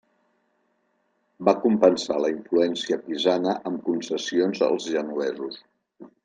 Va 1.49 1.53
compensar 1.65 2.17
la 2.23 2.31
influència 2.37 2.99
pisana 3.11 3.55
amb 3.73 3.85
concessions 3.91 4.65
als 4.71 4.89
genovesos. 4.97 5.63